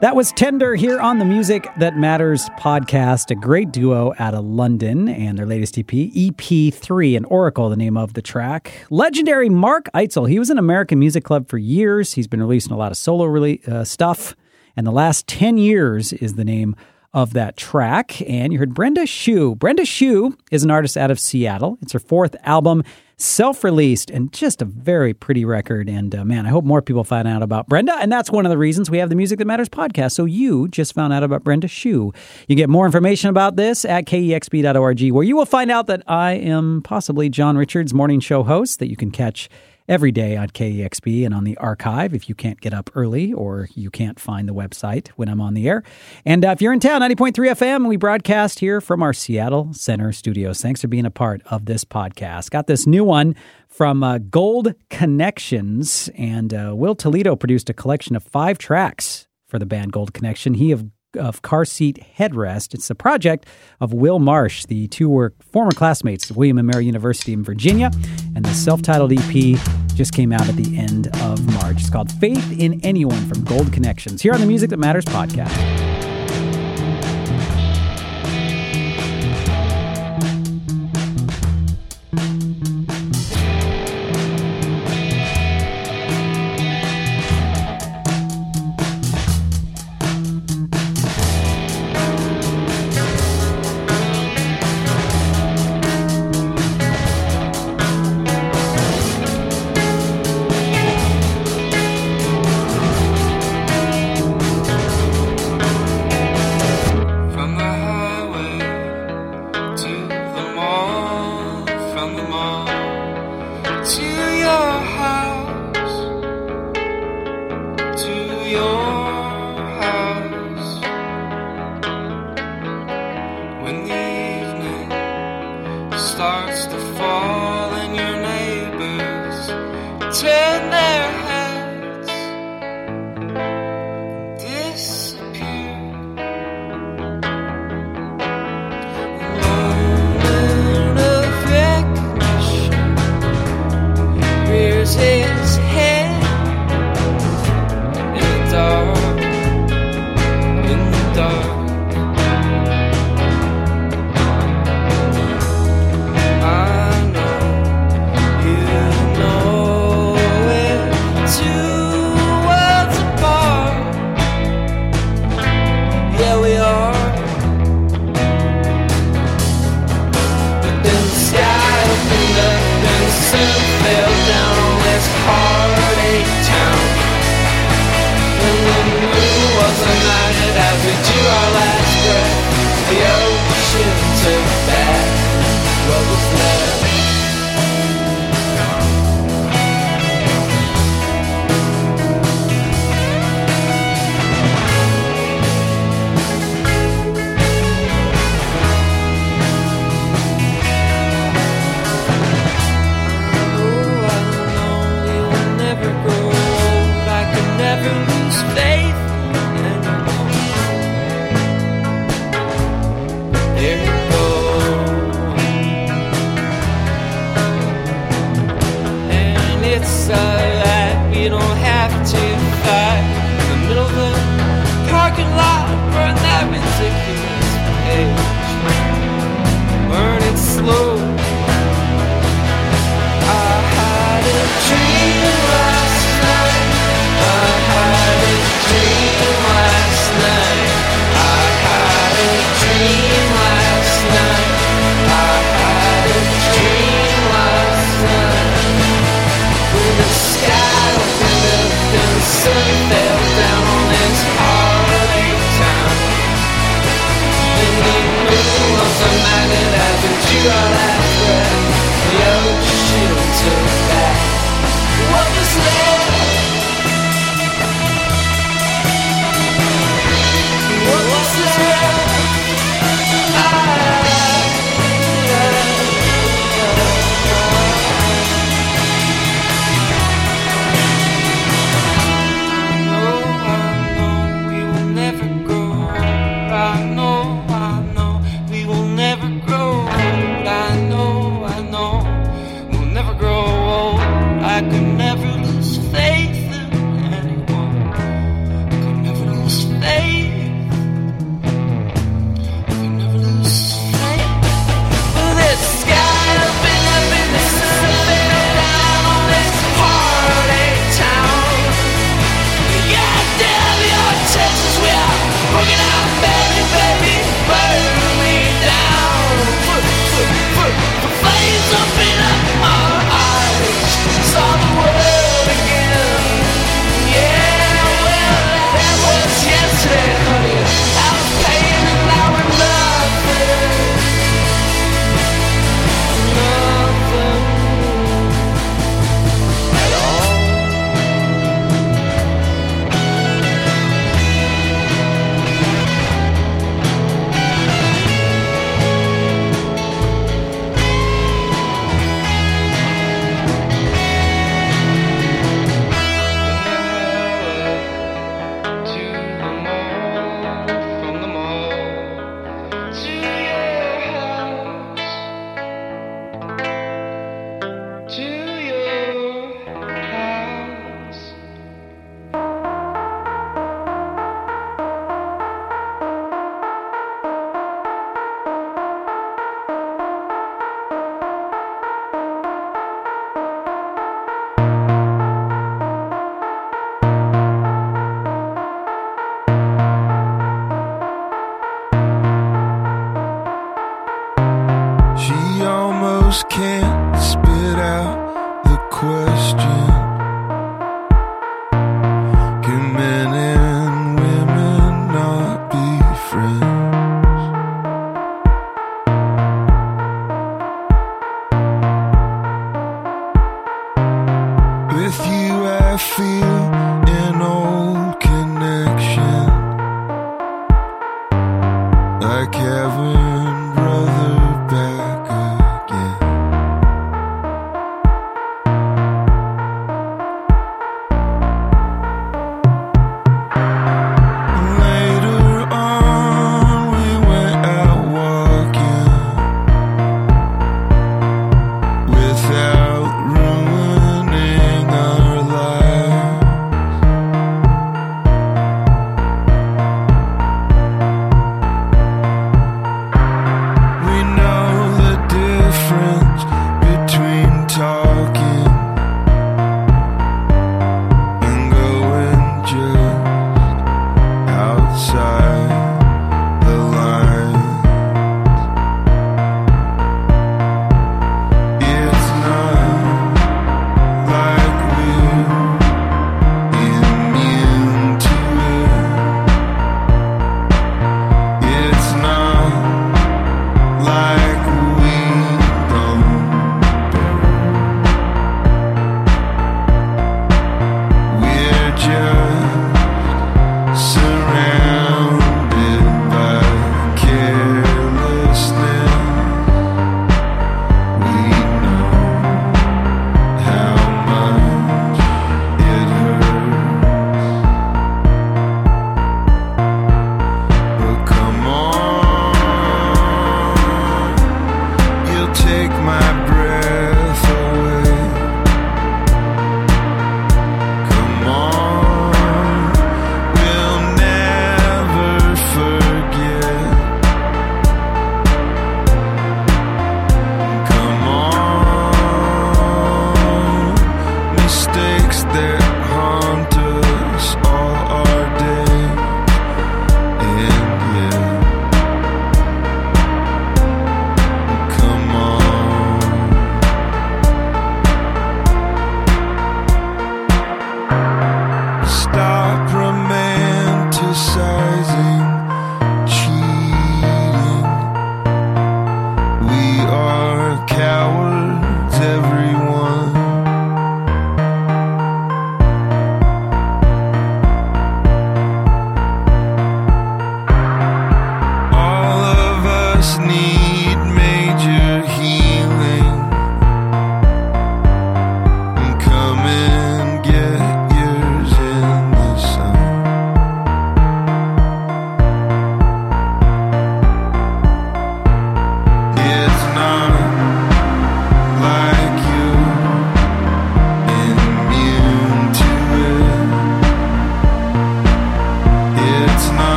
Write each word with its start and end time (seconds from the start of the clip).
That 0.00 0.14
was 0.14 0.30
Tender 0.32 0.74
here 0.74 1.00
on 1.00 1.18
the 1.18 1.24
Music 1.24 1.66
That 1.78 1.96
Matters 1.96 2.50
podcast, 2.58 3.30
a 3.30 3.34
great 3.34 3.72
duo 3.72 4.12
out 4.18 4.34
of 4.34 4.44
London 4.44 5.08
and 5.08 5.38
their 5.38 5.46
latest 5.46 5.78
EP, 5.78 5.86
EP3 5.86 7.16
and 7.16 7.24
Oracle, 7.30 7.70
the 7.70 7.78
name 7.78 7.96
of 7.96 8.12
the 8.12 8.20
track. 8.20 8.84
Legendary 8.90 9.48
Mark 9.48 9.88
Eitzel, 9.94 10.28
he 10.28 10.38
was 10.38 10.50
in 10.50 10.58
American 10.58 10.98
Music 10.98 11.24
Club 11.24 11.48
for 11.48 11.56
years. 11.56 12.12
He's 12.12 12.26
been 12.26 12.42
releasing 12.42 12.72
a 12.72 12.76
lot 12.76 12.92
of 12.92 12.98
solo 12.98 13.24
rele- 13.24 13.66
uh, 13.66 13.84
stuff, 13.84 14.36
and 14.76 14.86
the 14.86 14.90
last 14.90 15.26
10 15.28 15.56
years 15.56 16.12
is 16.12 16.34
the 16.34 16.44
name 16.44 16.76
of 17.14 17.32
that 17.32 17.56
track. 17.56 18.20
And 18.28 18.52
you 18.52 18.58
heard 18.58 18.74
Brenda 18.74 19.04
Xu. 19.04 19.58
Brenda 19.58 19.84
Xu 19.84 20.38
is 20.50 20.62
an 20.62 20.70
artist 20.70 20.98
out 20.98 21.10
of 21.10 21.18
Seattle. 21.18 21.78
It's 21.80 21.92
her 21.92 21.98
fourth 21.98 22.36
album 22.42 22.84
self 23.18 23.64
released 23.64 24.10
and 24.10 24.32
just 24.32 24.60
a 24.60 24.64
very 24.64 25.14
pretty 25.14 25.44
record. 25.44 25.88
And 25.88 26.14
uh, 26.14 26.24
man, 26.24 26.46
I 26.46 26.50
hope 26.50 26.64
more 26.64 26.82
people 26.82 27.04
find 27.04 27.26
out 27.26 27.42
about 27.42 27.68
Brenda. 27.68 27.96
And 27.98 28.12
that's 28.12 28.30
one 28.30 28.44
of 28.44 28.50
the 28.50 28.58
reasons 28.58 28.90
we 28.90 28.98
have 28.98 29.08
the 29.08 29.14
Music 29.14 29.38
That 29.38 29.46
Matters 29.46 29.68
podcast. 29.68 30.12
So 30.12 30.24
you 30.24 30.68
just 30.68 30.94
found 30.94 31.12
out 31.12 31.22
about 31.22 31.42
Brenda 31.44 31.66
Xu. 31.66 32.14
You 32.48 32.56
get 32.56 32.68
more 32.68 32.84
information 32.84 33.30
about 33.30 33.56
this 33.56 33.84
at 33.84 34.04
kexp.org, 34.04 35.12
where 35.12 35.24
you 35.24 35.36
will 35.36 35.46
find 35.46 35.70
out 35.70 35.86
that 35.86 36.02
I 36.06 36.32
am 36.32 36.82
possibly 36.82 37.28
John 37.28 37.56
Richards' 37.56 37.94
morning 37.94 38.20
show 38.20 38.42
host 38.42 38.78
that 38.80 38.90
you 38.90 38.96
can 38.96 39.10
catch 39.10 39.48
every 39.88 40.12
day 40.12 40.36
on 40.36 40.48
KEXP 40.48 41.24
and 41.24 41.34
on 41.34 41.44
the 41.44 41.56
archive 41.58 42.14
if 42.14 42.28
you 42.28 42.34
can't 42.34 42.60
get 42.60 42.74
up 42.74 42.90
early 42.94 43.32
or 43.32 43.68
you 43.74 43.90
can't 43.90 44.18
find 44.18 44.48
the 44.48 44.54
website 44.54 45.08
when 45.10 45.28
I'm 45.28 45.40
on 45.40 45.54
the 45.54 45.68
air. 45.68 45.82
And 46.24 46.44
uh, 46.44 46.50
if 46.50 46.60
you're 46.60 46.72
in 46.72 46.80
town, 46.80 47.00
90.3 47.00 47.32
FM, 47.32 47.86
we 47.86 47.96
broadcast 47.96 48.58
here 48.58 48.80
from 48.80 49.02
our 49.02 49.12
Seattle 49.12 49.72
Center 49.72 50.12
studios. 50.12 50.60
Thanks 50.60 50.80
for 50.80 50.88
being 50.88 51.06
a 51.06 51.10
part 51.10 51.42
of 51.46 51.66
this 51.66 51.84
podcast. 51.84 52.50
Got 52.50 52.66
this 52.66 52.86
new 52.86 53.04
one 53.04 53.34
from 53.68 54.02
uh, 54.02 54.18
Gold 54.18 54.74
Connections, 54.90 56.08
and 56.16 56.54
uh, 56.54 56.72
Will 56.74 56.94
Toledo 56.94 57.36
produced 57.36 57.68
a 57.68 57.74
collection 57.74 58.16
of 58.16 58.22
five 58.22 58.58
tracks 58.58 59.28
for 59.46 59.58
the 59.58 59.66
band 59.66 59.92
Gold 59.92 60.12
Connection. 60.12 60.54
He 60.54 60.72
of 60.72 60.86
of 61.16 61.42
Car 61.42 61.64
Seat 61.64 62.04
Headrest. 62.18 62.74
It's 62.74 62.90
a 62.90 62.94
project 62.94 63.46
of 63.80 63.92
Will 63.92 64.18
Marsh. 64.18 64.66
The 64.66 64.88
two 64.88 65.08
were 65.08 65.34
former 65.40 65.72
classmates 65.72 66.30
at 66.30 66.36
William 66.36 66.58
and 66.58 66.66
Mary 66.66 66.86
University 66.86 67.32
in 67.32 67.42
Virginia, 67.42 67.90
and 68.34 68.44
the 68.44 68.54
self 68.54 68.82
titled 68.82 69.12
EP 69.12 69.58
just 69.94 70.12
came 70.12 70.32
out 70.32 70.48
at 70.48 70.56
the 70.56 70.76
end 70.76 71.08
of 71.22 71.44
March. 71.54 71.80
It's 71.80 71.90
called 71.90 72.12
Faith 72.12 72.58
in 72.58 72.80
Anyone 72.82 73.26
from 73.26 73.44
Gold 73.44 73.72
Connections 73.72 74.22
here 74.22 74.34
on 74.34 74.40
the 74.40 74.46
Music 74.46 74.70
That 74.70 74.78
Matters 74.78 75.04
podcast. 75.06 75.95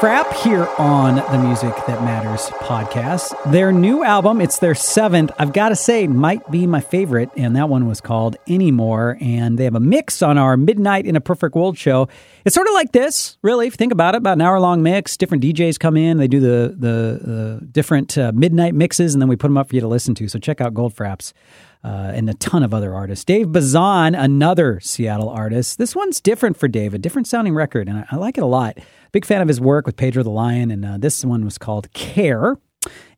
Frapp 0.00 0.32
here 0.32 0.66
on 0.78 1.16
the 1.16 1.38
Music 1.46 1.74
That 1.86 2.02
Matters 2.02 2.48
podcast. 2.52 3.34
Their 3.52 3.70
new 3.70 4.02
album, 4.02 4.40
it's 4.40 4.58
their 4.58 4.74
seventh, 4.74 5.30
I've 5.38 5.52
got 5.52 5.68
to 5.68 5.76
say, 5.76 6.06
might 6.06 6.50
be 6.50 6.66
my 6.66 6.80
favorite, 6.80 7.28
and 7.36 7.54
that 7.56 7.68
one 7.68 7.86
was 7.86 8.00
called 8.00 8.36
Anymore. 8.48 9.18
And 9.20 9.58
they 9.58 9.64
have 9.64 9.74
a 9.74 9.80
mix 9.80 10.22
on 10.22 10.38
our 10.38 10.56
Midnight 10.56 11.04
in 11.04 11.16
a 11.16 11.20
Perfect 11.20 11.54
World 11.54 11.76
show. 11.76 12.08
It's 12.46 12.54
sort 12.54 12.66
of 12.66 12.72
like 12.72 12.92
this, 12.92 13.36
really, 13.42 13.66
if 13.66 13.74
you 13.74 13.76
think 13.76 13.92
about 13.92 14.14
it, 14.14 14.18
about 14.18 14.38
an 14.38 14.40
hour 14.40 14.58
long 14.58 14.82
mix. 14.82 15.18
Different 15.18 15.44
DJs 15.44 15.78
come 15.78 15.98
in, 15.98 16.16
they 16.16 16.28
do 16.28 16.40
the, 16.40 16.74
the, 16.74 17.60
the 17.60 17.66
different 17.70 18.16
uh, 18.16 18.32
midnight 18.34 18.74
mixes, 18.74 19.14
and 19.14 19.20
then 19.20 19.28
we 19.28 19.36
put 19.36 19.48
them 19.48 19.58
up 19.58 19.68
for 19.68 19.74
you 19.74 19.82
to 19.82 19.88
listen 19.88 20.14
to. 20.14 20.28
So 20.28 20.38
check 20.38 20.62
out 20.62 20.72
Goldfrapp's 20.72 21.34
uh, 21.82 22.12
and 22.14 22.28
a 22.28 22.34
ton 22.34 22.62
of 22.62 22.74
other 22.74 22.94
artists. 22.94 23.24
Dave 23.24 23.52
Bazan, 23.52 24.14
another 24.14 24.80
Seattle 24.80 25.28
artist. 25.28 25.78
This 25.78 25.96
one's 25.96 26.20
different 26.20 26.56
for 26.56 26.68
Dave, 26.68 26.94
a 26.94 26.98
different 26.98 27.26
sounding 27.26 27.54
record, 27.54 27.88
and 27.88 27.98
I, 27.98 28.06
I 28.10 28.16
like 28.16 28.36
it 28.36 28.42
a 28.42 28.46
lot. 28.46 28.78
Big 29.12 29.24
fan 29.24 29.40
of 29.40 29.48
his 29.48 29.60
work 29.60 29.86
with 29.86 29.96
Pedro 29.96 30.22
the 30.22 30.30
Lion, 30.30 30.70
and 30.70 30.84
uh, 30.84 30.98
this 30.98 31.24
one 31.24 31.44
was 31.44 31.58
called 31.58 31.92
Care. 31.92 32.56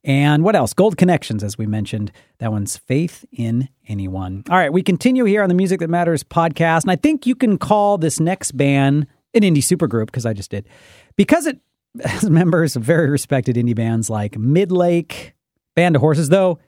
And 0.04 0.42
what 0.42 0.56
else? 0.56 0.72
Gold 0.72 0.96
Connections, 0.96 1.44
as 1.44 1.56
we 1.56 1.66
mentioned. 1.66 2.10
That 2.38 2.50
one's 2.50 2.76
Faith 2.76 3.24
in 3.32 3.68
Anyone. 3.86 4.42
All 4.50 4.56
right, 4.56 4.72
we 4.72 4.82
continue 4.82 5.24
here 5.24 5.42
on 5.42 5.48
the 5.48 5.54
Music 5.54 5.80
That 5.80 5.90
Matters 5.90 6.24
podcast, 6.24 6.82
and 6.82 6.90
I 6.90 6.96
think 6.96 7.26
you 7.26 7.34
can 7.34 7.58
call 7.58 7.98
this 7.98 8.18
next 8.18 8.52
band 8.52 9.06
an 9.34 9.42
indie 9.42 9.58
supergroup 9.58 10.06
because 10.06 10.26
I 10.26 10.32
just 10.32 10.50
did, 10.50 10.68
because 11.16 11.46
it 11.46 11.60
has 12.04 12.28
members 12.28 12.74
of 12.74 12.82
very 12.82 13.10
respected 13.10 13.56
indie 13.56 13.76
bands 13.76 14.10
like 14.10 14.32
Midlake, 14.32 15.32
Band 15.74 15.96
of 15.96 16.00
Horses, 16.00 16.28
though. 16.28 16.58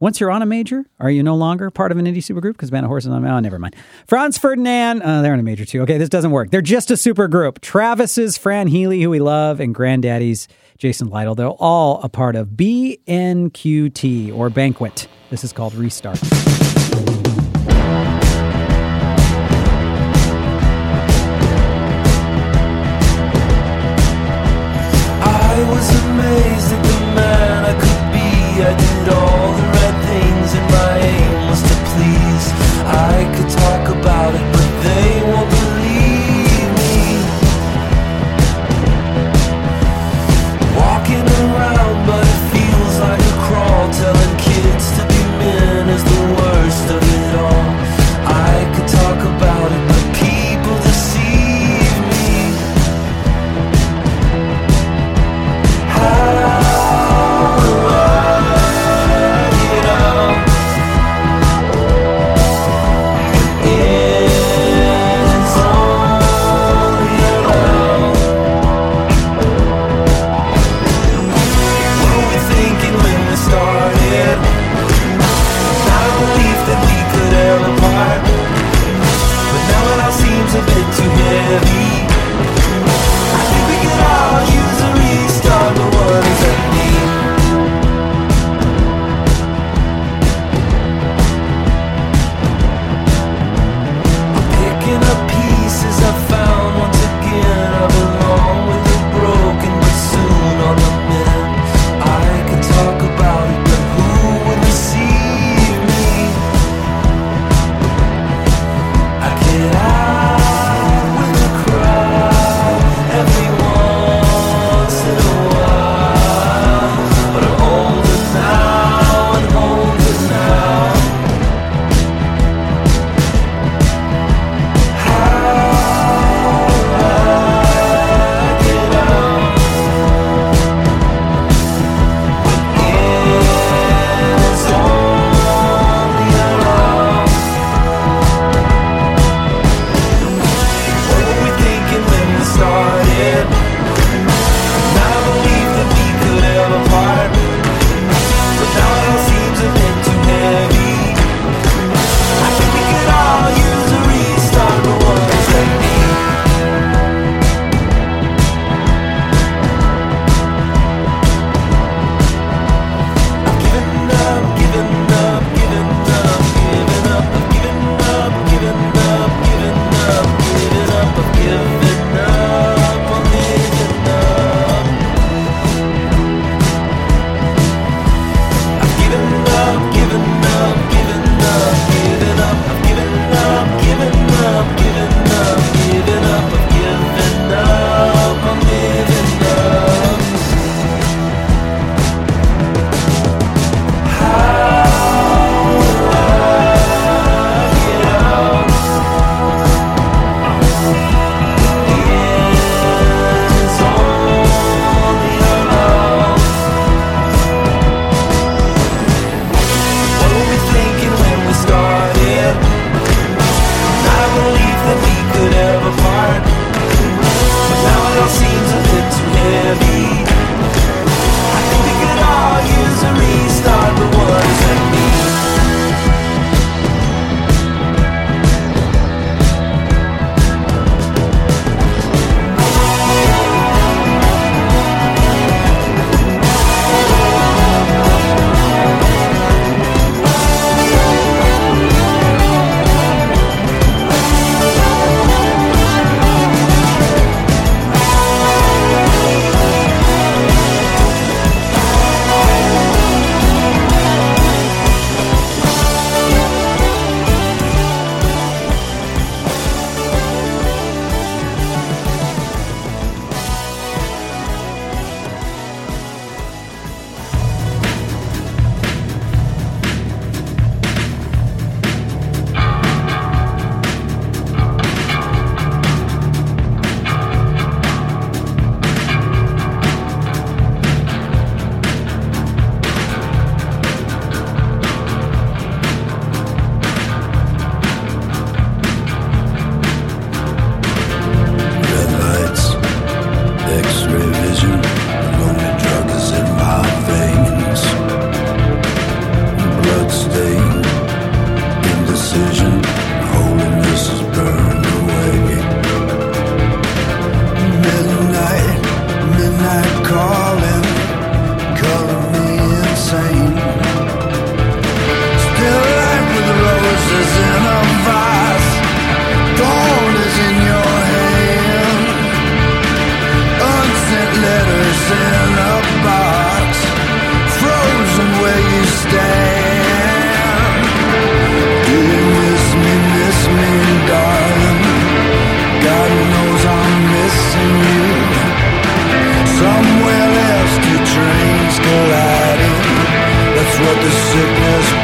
Once 0.00 0.18
you're 0.18 0.30
on 0.30 0.40
a 0.40 0.46
major, 0.46 0.86
are 0.98 1.10
you 1.10 1.22
no 1.22 1.36
longer 1.36 1.70
part 1.70 1.92
of 1.92 1.98
an 1.98 2.06
indie 2.06 2.24
supergroup? 2.24 2.52
Because 2.52 2.70
Band 2.70 2.86
of 2.86 2.88
Horses 2.88 3.12
on 3.12 3.26
oh, 3.26 3.38
never 3.38 3.58
mind. 3.58 3.76
Franz 4.06 4.38
Ferdinand, 4.38 5.02
uh, 5.02 5.20
they're 5.20 5.34
in 5.34 5.40
a 5.40 5.42
major 5.42 5.66
too. 5.66 5.82
Okay, 5.82 5.98
this 5.98 6.08
doesn't 6.08 6.30
work. 6.30 6.50
They're 6.50 6.62
just 6.62 6.90
a 6.90 6.94
supergroup. 6.94 7.60
Travis's 7.60 8.38
Fran 8.38 8.68
Healy, 8.68 9.02
who 9.02 9.10
we 9.10 9.20
love, 9.20 9.60
and 9.60 9.74
Grandaddy's 9.74 10.48
Jason 10.78 11.10
Lytle. 11.10 11.34
They're 11.34 11.48
all 11.48 12.00
a 12.02 12.08
part 12.08 12.34
of 12.34 12.48
BNQT 12.48 14.34
or 14.34 14.48
Banquet. 14.48 15.06
This 15.28 15.44
is 15.44 15.52
called 15.52 15.74
Restart. 15.74 16.18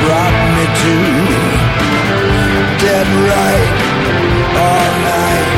brought 0.02 0.36
me 0.54 0.64
to 0.82 0.94
Dead 2.82 3.08
right 3.30 3.70
all 4.64 4.92
night. 5.14 5.48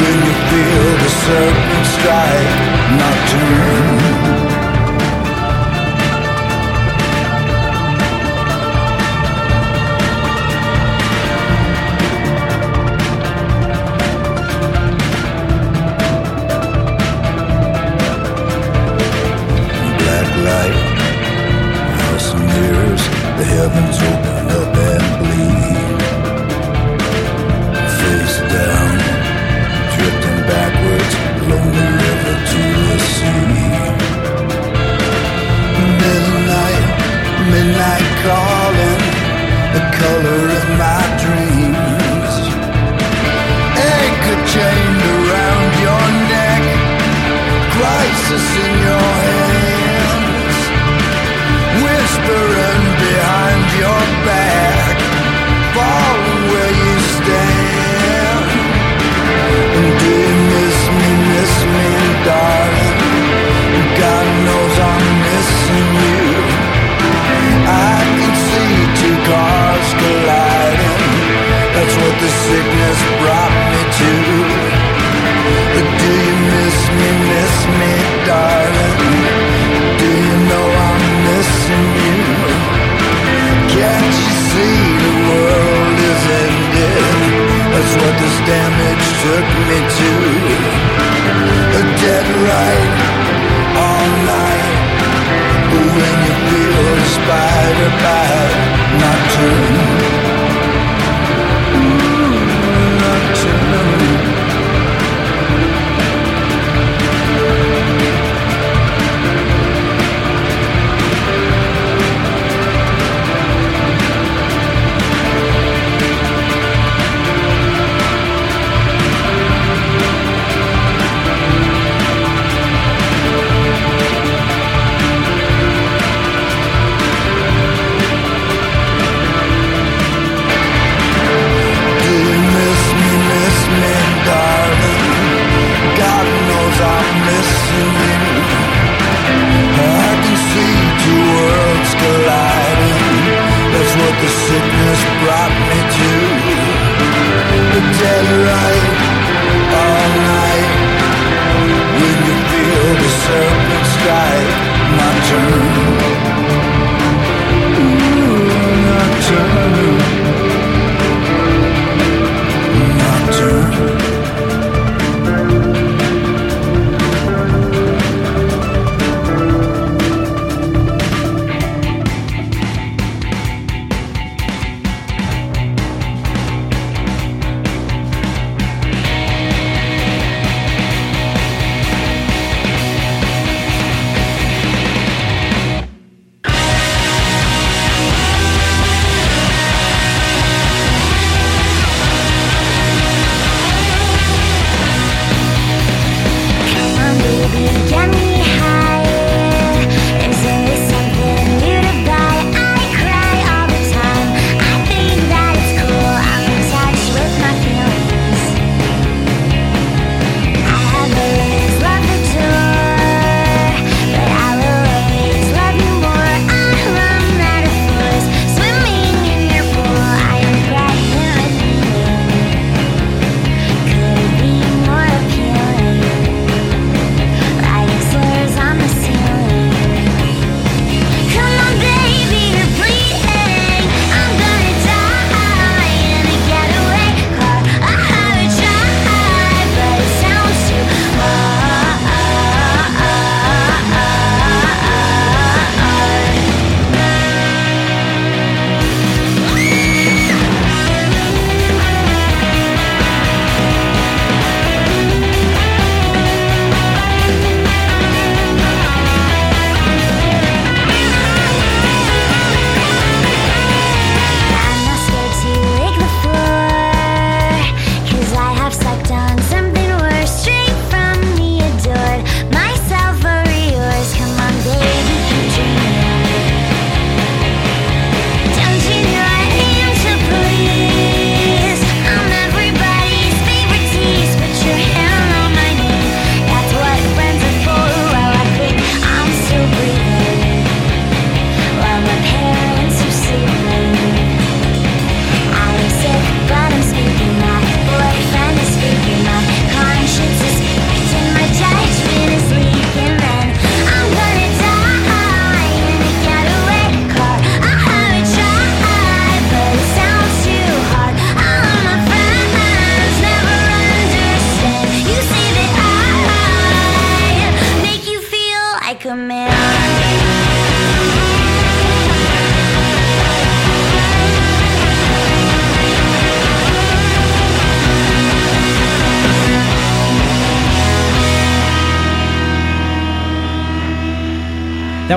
When 0.00 0.16
you 0.26 0.34
feel 0.50 0.86
the 1.02 1.10
serpent 1.24 1.86
strike 1.96 2.52
Nocturne 3.00 3.75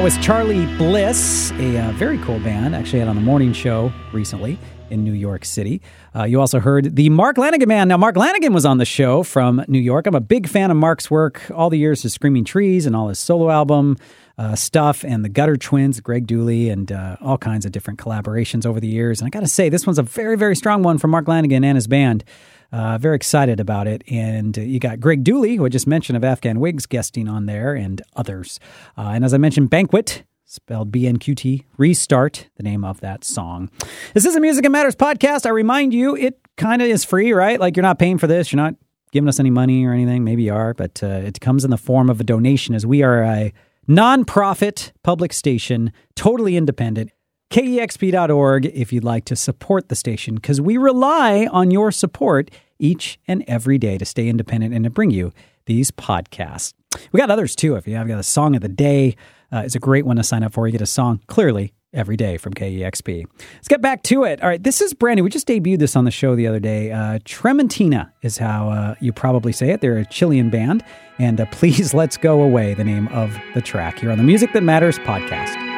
was 0.09 0.25
Charly 0.25 0.65
Bliss, 0.79 1.51
a 1.59 1.77
uh, 1.77 1.91
very 1.91 2.17
cool 2.17 2.39
band. 2.39 2.75
Actually, 2.75 2.97
had 2.97 3.07
on 3.07 3.15
the 3.15 3.21
morning 3.21 3.53
show 3.53 3.93
recently 4.11 4.57
in 4.89 5.03
New 5.03 5.13
York 5.13 5.45
City. 5.45 5.83
Uh, 6.15 6.23
you 6.23 6.39
also 6.39 6.59
heard 6.59 6.95
the 6.95 7.09
Mark 7.09 7.35
Lanegan 7.35 7.67
Band. 7.67 7.89
Now, 7.89 7.97
Mark 7.97 8.15
Lanegan 8.15 8.51
was 8.51 8.65
on 8.65 8.79
the 8.79 8.85
show 8.85 9.21
from 9.21 9.63
New 9.67 9.77
York. 9.77 10.07
I'm 10.07 10.15
a 10.15 10.19
big 10.19 10.47
fan 10.47 10.71
of 10.71 10.77
Mark's 10.77 11.11
work 11.11 11.43
all 11.53 11.69
the 11.69 11.77
years 11.77 12.03
of 12.05 12.11
Screaming 12.11 12.43
Trees 12.43 12.87
and 12.87 12.95
all 12.95 13.09
his 13.09 13.19
solo 13.19 13.51
album 13.51 13.97
uh, 14.39 14.55
stuff, 14.55 15.05
and 15.05 15.23
the 15.23 15.29
Gutter 15.29 15.57
Twins, 15.57 15.99
Greg 15.99 16.25
Dulli, 16.25 16.71
and 16.71 16.91
uh, 16.91 17.17
all 17.21 17.37
kinds 17.37 17.67
of 17.67 17.71
different 17.71 17.99
collaborations 17.99 18.65
over 18.65 18.79
the 18.79 18.87
years. 18.87 19.21
And 19.21 19.27
I 19.27 19.29
got 19.29 19.41
to 19.41 19.47
say, 19.47 19.69
this 19.69 19.85
one's 19.85 19.99
a 19.99 20.03
very, 20.03 20.37
very 20.37 20.55
strong 20.55 20.81
one 20.81 20.97
from 20.97 21.11
Mark 21.11 21.25
Lanegan 21.25 21.63
and 21.63 21.75
his 21.75 21.85
band. 21.85 22.23
Uh, 22.71 22.97
very 22.97 23.15
excited 23.15 23.59
about 23.59 23.87
it. 23.87 24.03
And 24.09 24.57
uh, 24.57 24.61
you 24.61 24.79
got 24.79 24.99
Greg 24.99 25.23
Dulli, 25.23 25.57
who 25.57 25.65
I 25.65 25.69
just 25.69 25.87
mentioned 25.87 26.17
of 26.17 26.23
Afghan 26.23 26.59
Whigs, 26.59 26.85
guesting 26.85 27.27
on 27.27 27.45
there, 27.45 27.73
and 27.73 28.01
others. 28.15 28.59
Uh, 28.97 29.11
and 29.13 29.25
as 29.25 29.33
I 29.33 29.37
mentioned, 29.37 29.69
Banquet, 29.69 30.23
spelled 30.45 30.91
B 30.91 31.07
N 31.07 31.17
Q 31.17 31.35
T, 31.35 31.65
Restart, 31.77 32.49
the 32.57 32.63
name 32.63 32.83
of 32.83 33.01
that 33.01 33.23
song. 33.23 33.69
This 34.13 34.25
is 34.25 34.35
a 34.35 34.39
Music 34.39 34.65
and 34.65 34.71
Matters 34.71 34.95
podcast. 34.95 35.45
I 35.45 35.49
remind 35.49 35.93
you, 35.93 36.15
it 36.15 36.39
kind 36.57 36.81
of 36.81 36.87
is 36.87 37.03
free, 37.03 37.33
right? 37.33 37.59
Like 37.59 37.75
you're 37.75 37.83
not 37.83 37.99
paying 37.99 38.17
for 38.17 38.27
this, 38.27 38.51
you're 38.51 38.61
not 38.61 38.75
giving 39.11 39.27
us 39.27 39.39
any 39.39 39.49
money 39.49 39.85
or 39.85 39.93
anything. 39.93 40.23
Maybe 40.23 40.43
you 40.43 40.53
are, 40.53 40.73
but 40.73 41.01
uh, 41.01 41.07
it 41.07 41.39
comes 41.39 41.65
in 41.65 41.71
the 41.71 41.77
form 41.77 42.09
of 42.09 42.19
a 42.19 42.23
donation 42.23 42.75
as 42.75 42.85
we 42.85 43.01
are 43.01 43.23
a 43.23 43.53
nonprofit 43.87 44.91
public 45.03 45.33
station, 45.33 45.91
totally 46.15 46.55
independent. 46.55 47.11
KEXP.org 47.49 48.67
if 48.67 48.93
you'd 48.93 49.03
like 49.03 49.25
to 49.25 49.35
support 49.35 49.89
the 49.89 49.95
station 49.95 50.35
because 50.35 50.61
we 50.61 50.77
rely 50.77 51.47
on 51.51 51.71
your 51.71 51.91
support 51.91 52.51
each 52.77 53.19
and 53.27 53.43
every 53.47 53.77
day 53.77 53.97
to 53.97 54.05
stay 54.05 54.27
independent 54.27 54.73
and 54.73 54.83
to 54.83 54.89
bring 54.89 55.09
you 55.09 55.33
these 55.65 55.91
podcasts. 55.91 56.73
We 57.11 57.19
got 57.19 57.31
others 57.31 57.55
too. 57.55 57.75
If 57.75 57.87
you 57.87 57.95
have 57.95 58.07
got 58.07 58.19
a 58.19 58.23
song 58.23 58.55
of 58.55 58.61
the 58.61 58.69
day, 58.69 59.15
uh, 59.51 59.63
it's 59.65 59.75
a 59.75 59.79
great 59.79 60.05
one 60.05 60.17
to 60.17 60.23
sign 60.23 60.43
up 60.43 60.53
for. 60.53 60.67
You 60.67 60.71
get 60.71 60.81
a 60.81 60.85
song 60.85 61.21
clearly 61.27 61.73
every 61.91 62.17
day 62.17 62.37
from 62.37 62.53
KEXP. 62.53 63.25
Let's 63.55 63.67
get 63.67 63.81
back 63.81 64.03
to 64.03 64.23
it. 64.23 64.41
All 64.43 64.49
right, 64.49 64.61
this 64.61 64.79
is 64.79 64.93
brand 64.93 65.17
new. 65.17 65.23
We 65.23 65.31
just 65.31 65.47
debuted 65.47 65.79
this 65.79 65.95
on 65.95 66.05
the 66.05 66.11
show 66.11 66.35
the 66.35 66.45
other 66.45 66.59
day. 66.59 66.91
Uh, 66.91 67.17
Trementina 67.19 68.11
is 68.21 68.37
how 68.37 68.69
uh, 68.69 68.95
you 68.99 69.11
probably 69.11 69.51
say 69.51 69.71
it. 69.71 69.81
They're 69.81 69.97
a 69.97 70.05
Chilean 70.05 70.51
band. 70.51 70.83
And 71.17 71.41
uh, 71.41 71.45
please 71.51 71.93
let's 71.93 72.17
go 72.17 72.41
away, 72.41 72.75
the 72.75 72.83
name 72.83 73.07
of 73.09 73.35
the 73.55 73.61
track 73.61 73.99
here 73.99 74.11
on 74.11 74.17
the 74.17 74.23
Music 74.23 74.53
That 74.53 74.63
Matters 74.63 74.99
podcast. 74.99 75.68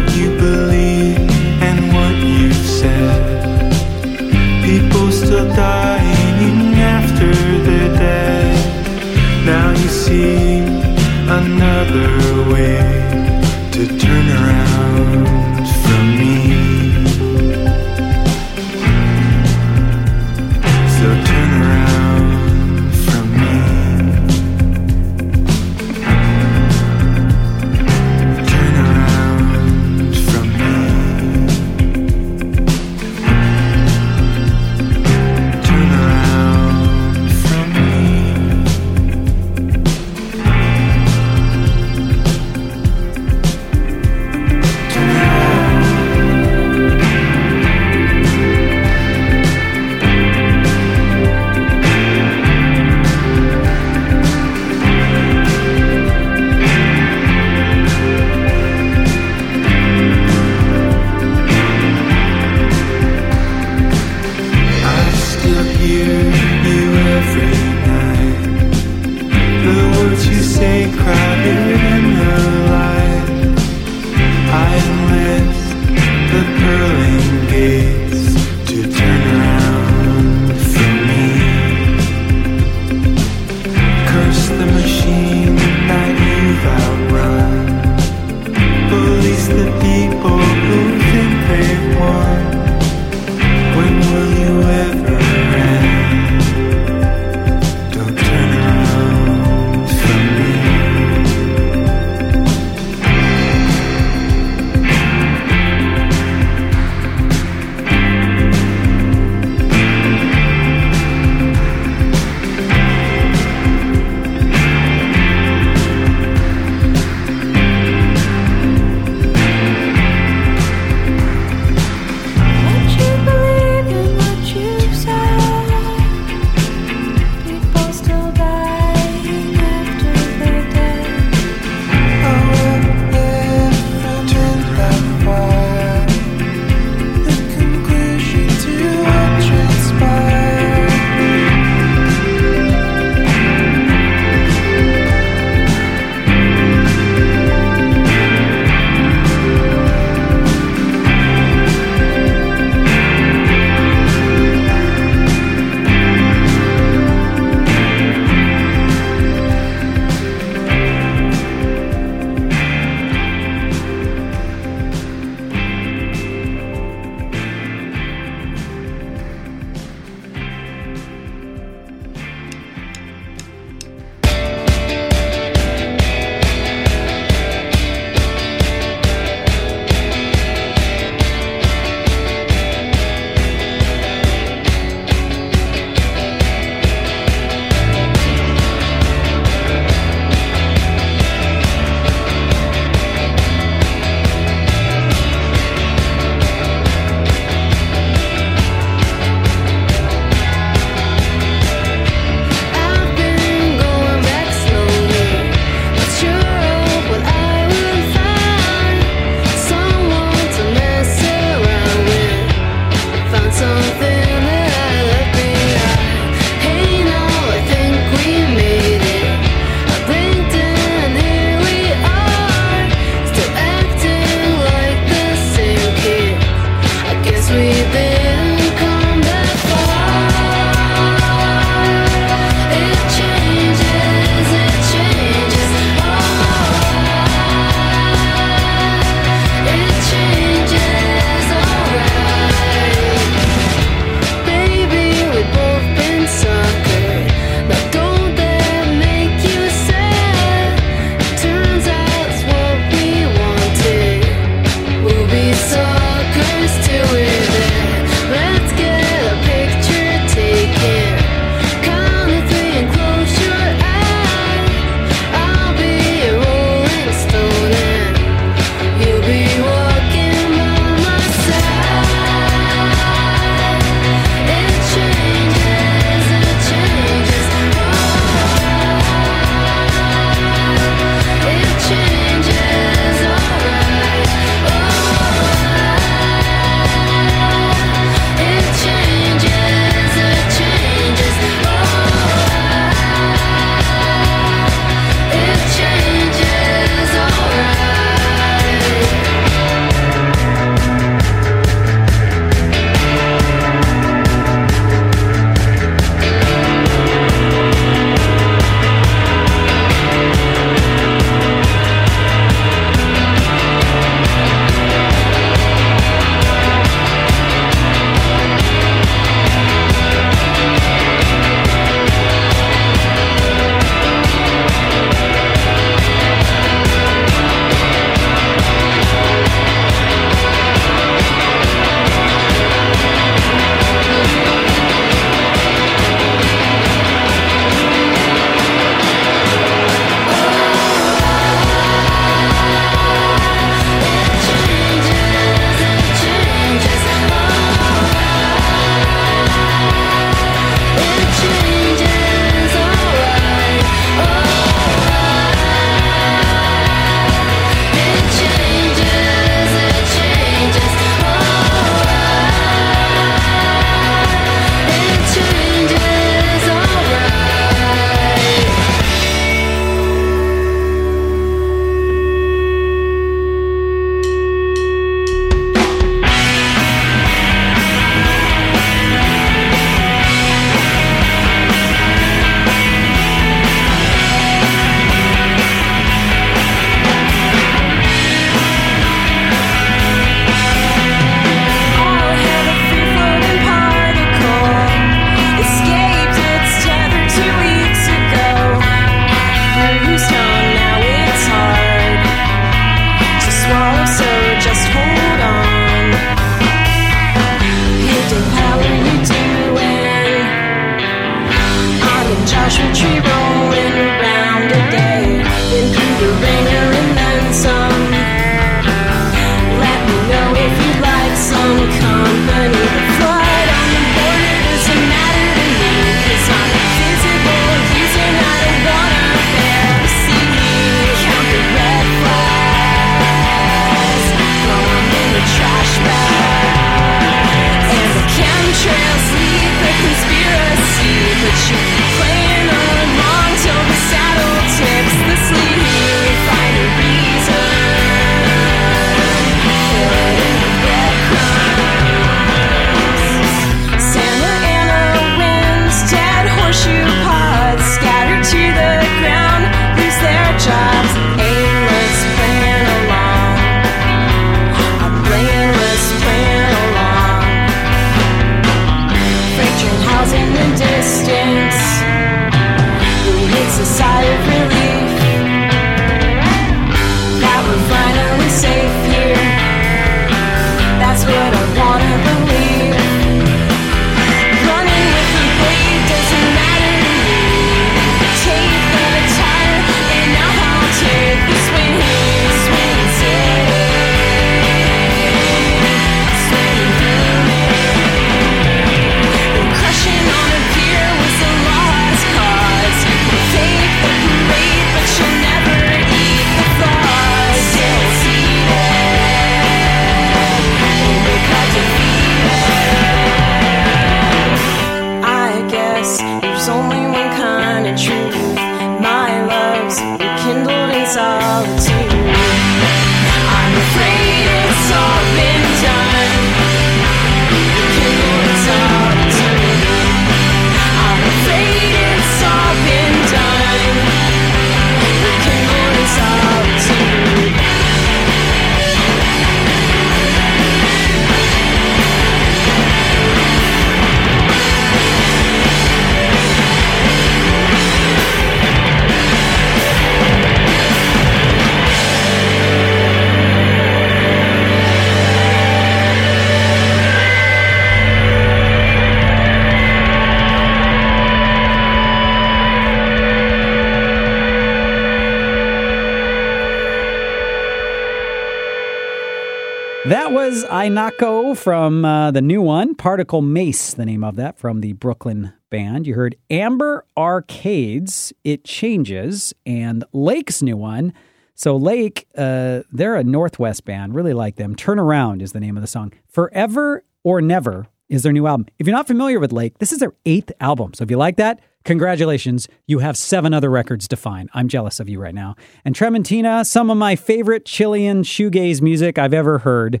Uh, 572.24 572.30
the 572.30 572.40
new 572.40 572.62
one, 572.62 572.94
Particle 572.94 573.42
Mace, 573.42 573.92
the 573.92 574.06
name 574.06 574.24
of 574.24 574.36
that, 574.36 574.58
from 574.58 574.80
the 574.80 574.94
Brooklyn 574.94 575.52
band. 575.68 576.06
You 576.06 576.14
heard 576.14 576.36
Amber 576.48 577.04
Arcades, 577.18 578.32
It 578.44 578.64
Changes, 578.64 579.52
and 579.66 580.04
Lake's 580.14 580.62
new 580.62 580.78
one. 580.78 581.12
So, 581.54 581.76
Lake, 581.76 582.26
uh, 582.34 582.80
they're 582.90 583.16
a 583.16 583.24
Northwest 583.24 583.84
band, 583.84 584.14
really 584.14 584.32
like 584.32 584.56
them. 584.56 584.74
Turn 584.74 584.98
Around 584.98 585.42
is 585.42 585.52
the 585.52 585.60
name 585.60 585.76
of 585.76 585.82
the 585.82 585.86
song. 585.86 586.14
Forever 586.26 587.04
or 587.24 587.42
Never 587.42 587.88
is 588.08 588.22
their 588.22 588.32
new 588.32 588.46
album. 588.46 588.68
If 588.78 588.86
you're 588.86 588.96
not 588.96 589.06
familiar 589.06 589.38
with 589.38 589.52
Lake, 589.52 589.76
this 589.76 589.92
is 589.92 589.98
their 589.98 590.14
eighth 590.24 590.50
album. 590.60 590.94
So, 590.94 591.04
if 591.04 591.10
you 591.10 591.18
like 591.18 591.36
that, 591.36 591.60
congratulations. 591.84 592.68
You 592.86 593.00
have 593.00 593.18
seven 593.18 593.52
other 593.52 593.68
records 593.68 594.08
to 594.08 594.16
find. 594.16 594.48
I'm 594.54 594.68
jealous 594.68 594.98
of 594.98 595.10
you 595.10 595.20
right 595.20 595.34
now. 595.34 595.56
And 595.84 595.94
Trementina, 595.94 596.64
some 596.64 596.88
of 596.88 596.96
my 596.96 597.16
favorite 597.16 597.66
Chilean 597.66 598.22
shoegaze 598.22 598.80
music 598.80 599.18
I've 599.18 599.34
ever 599.34 599.58
heard. 599.58 600.00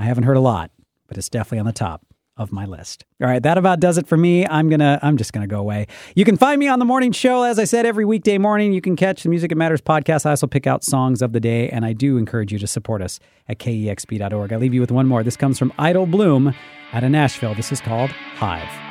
I 0.00 0.04
haven't 0.04 0.24
heard 0.24 0.36
a 0.36 0.40
lot, 0.40 0.72
but 1.12 1.18
it's 1.18 1.28
definitely 1.28 1.58
on 1.58 1.66
the 1.66 1.74
top 1.74 2.06
of 2.38 2.52
my 2.52 2.64
list. 2.64 3.04
All 3.20 3.28
right, 3.28 3.42
that 3.42 3.58
about 3.58 3.80
does 3.80 3.98
it 3.98 4.06
for 4.06 4.16
me. 4.16 4.46
I'm 4.46 4.70
going 4.70 4.80
to 4.80 4.98
I'm 5.02 5.18
just 5.18 5.34
going 5.34 5.46
to 5.46 5.46
go 5.46 5.60
away. 5.60 5.88
You 6.16 6.24
can 6.24 6.38
find 6.38 6.58
me 6.58 6.68
on 6.68 6.78
the 6.78 6.86
morning 6.86 7.12
show 7.12 7.42
as 7.42 7.58
I 7.58 7.64
said 7.64 7.84
every 7.84 8.06
weekday 8.06 8.38
morning. 8.38 8.72
You 8.72 8.80
can 8.80 8.96
catch 8.96 9.24
the 9.24 9.28
Music 9.28 9.52
It 9.52 9.56
Matters 9.56 9.82
podcast. 9.82 10.24
I 10.24 10.30
also 10.30 10.46
pick 10.46 10.66
out 10.66 10.82
songs 10.84 11.20
of 11.20 11.32
the 11.34 11.40
day 11.40 11.68
and 11.68 11.84
I 11.84 11.92
do 11.92 12.16
encourage 12.16 12.50
you 12.50 12.58
to 12.60 12.66
support 12.66 13.02
us 13.02 13.20
at 13.46 13.58
kexp.org. 13.58 14.52
I 14.54 14.56
leave 14.56 14.72
you 14.72 14.80
with 14.80 14.90
one 14.90 15.06
more. 15.06 15.22
This 15.22 15.36
comes 15.36 15.58
from 15.58 15.70
Idle 15.78 16.06
Bloom 16.06 16.54
out 16.94 17.04
of 17.04 17.10
Nashville. 17.10 17.54
This 17.54 17.72
is 17.72 17.82
called 17.82 18.08
Hive. 18.08 18.81